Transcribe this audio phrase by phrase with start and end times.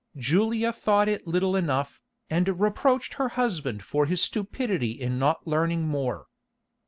[0.17, 5.87] Julia thought it little enough, and reproached her husband for his stupidity in not learning
[5.87, 6.25] more.